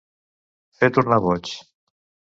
Fer 0.79 0.89
tornar 0.97 1.21
boig. 1.29 1.55